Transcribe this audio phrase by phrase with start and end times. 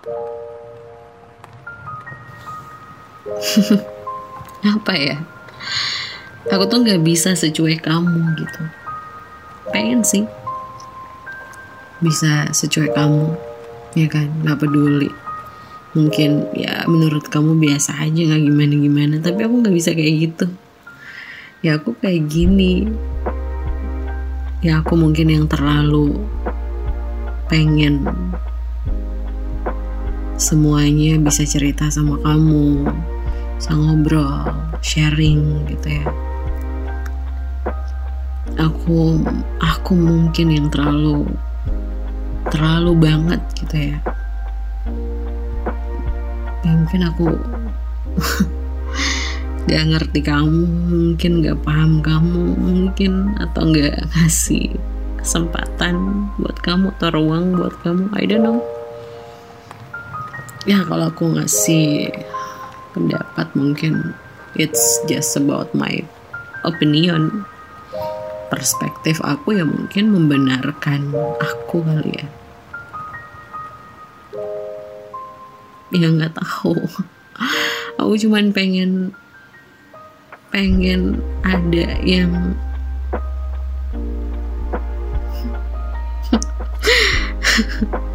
[4.76, 5.20] apa ya?
[6.48, 8.62] Aku tuh nggak bisa secuek kamu gitu.
[9.68, 10.24] Pengen sih.
[12.00, 13.36] Bisa secuek kamu
[13.94, 14.32] ya kan?
[14.40, 15.12] Nggak peduli.
[15.92, 20.46] Mungkin ya menurut kamu biasa aja nggak gimana gimana tapi aku nggak bisa kayak gitu.
[21.60, 22.88] Ya aku kayak gini.
[24.64, 26.20] Ya aku mungkin yang terlalu
[27.48, 28.04] pengen
[30.40, 32.88] semuanya bisa cerita sama kamu
[33.60, 34.48] bisa ngobrol
[34.80, 36.08] sharing gitu ya.
[38.56, 39.20] Aku
[39.60, 41.28] aku mungkin yang terlalu
[42.48, 43.96] terlalu banget gitu ya.
[46.64, 47.28] Ya mungkin aku
[49.68, 54.72] gak ngerti kamu mungkin gak paham kamu mungkin atau gak ngasih
[55.20, 56.00] kesempatan
[56.40, 58.79] buat kamu atau ruang buat kamu I don't know
[60.68, 62.12] ya kalau aku ngasih
[62.92, 64.12] pendapat mungkin
[64.58, 66.02] it's just about my
[66.66, 67.46] opinion.
[68.50, 72.26] Perspektif aku ya mungkin membenarkan aku kali ya.
[75.94, 76.74] Ya nggak tahu.
[78.00, 79.12] Aku cuman pengen
[80.50, 82.56] pengen ada yang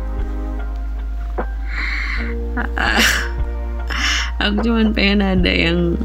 [4.43, 5.99] aku cuman pengen ada yang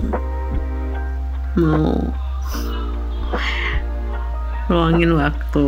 [1.58, 1.98] mau
[4.70, 5.66] luangin waktu.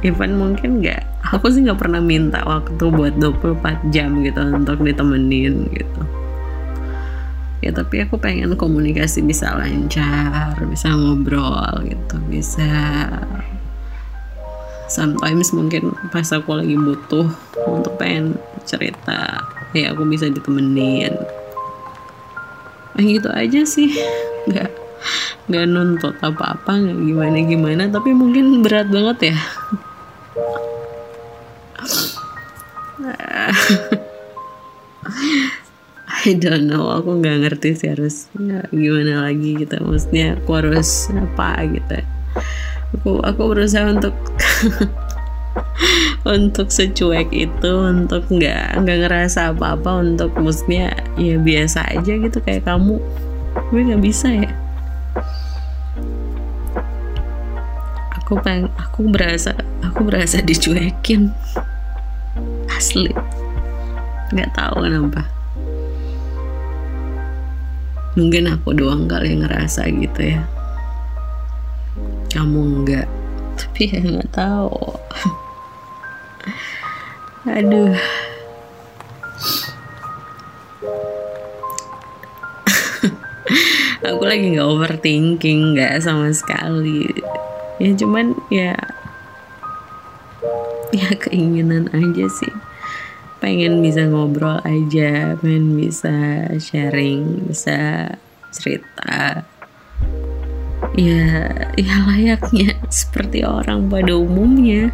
[0.00, 1.04] Even mungkin nggak
[1.36, 6.02] aku sih nggak pernah minta waktu buat 24 jam gitu untuk ditemenin gitu.
[7.60, 12.72] Ya tapi aku pengen komunikasi bisa lancar bisa ngobrol gitu bisa
[14.88, 17.28] sometimes mungkin pas aku lagi butuh
[17.68, 19.44] untuk pengen cerita
[19.76, 21.14] ya aku bisa ditemenin.
[22.96, 23.90] Nah, gitu aja sih.
[24.50, 24.70] Nggak
[25.50, 29.38] nggak nuntut apa-apa nggak gimana gimana tapi mungkin berat banget ya.
[36.20, 39.80] I don't know aku nggak ngerti sih harus ya, gimana lagi gitu.
[39.80, 42.04] Maksudnya aku harus apa gitu
[42.94, 44.14] aku aku berusaha untuk
[46.24, 52.66] untuk secuek itu untuk nggak nggak ngerasa apa-apa untuk maksudnya ya biasa aja gitu kayak
[52.68, 53.00] kamu.
[53.72, 54.50] Gue nggak bisa ya.
[58.22, 61.34] Aku peng aku berasa aku berasa dicuekin.
[62.70, 63.10] Asli.
[64.30, 65.26] Nggak tahu kenapa.
[68.14, 70.42] Mungkin aku doang kali yang ngerasa gitu ya.
[72.30, 73.10] Kamu enggak
[73.60, 74.96] tapi ya nggak tahu
[77.48, 77.90] aduh.
[84.10, 87.08] Aku lagi nggak overthinking nggak sama sekali.
[87.80, 88.76] Ya cuman ya
[90.92, 92.52] ya keinginan aja sih.
[93.40, 98.12] Pengen bisa ngobrol aja pengen bisa sharing bisa
[98.52, 99.48] cerita
[100.98, 101.46] ya
[101.78, 104.90] ya layaknya seperti orang pada umumnya.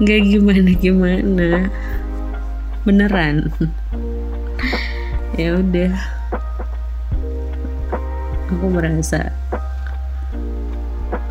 [0.00, 1.48] Nggak gimana gimana.
[2.86, 3.52] Beneran.
[5.36, 5.92] Ya udah.
[8.50, 9.30] Aku merasa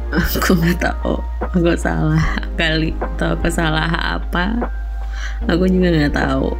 [0.09, 2.25] aku nggak tahu aku salah
[2.57, 3.88] kali atau aku salah
[4.19, 4.71] apa.
[5.47, 6.51] Aku juga nggak tahu.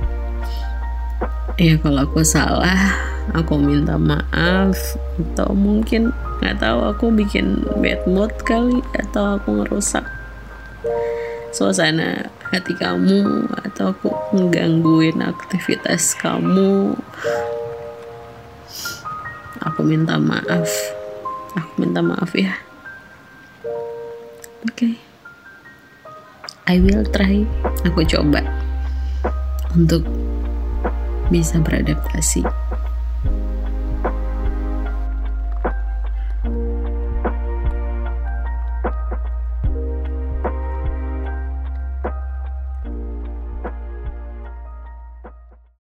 [1.60, 2.96] Ya kalau aku salah
[3.36, 4.78] aku minta maaf
[5.18, 10.06] atau mungkin nggak tahu aku bikin bad mood kali atau aku ngerusak
[11.50, 16.98] suasana hati kamu atau aku menggangguin aktivitas kamu.
[19.60, 20.70] Aku minta maaf.
[21.58, 22.56] Aku minta maaf ya.
[24.66, 24.72] Oke.
[24.72, 24.96] Okay.
[26.70, 27.44] I will try.
[27.84, 28.46] Aku coba
[29.74, 30.06] untuk
[31.30, 32.69] bisa beradaptasi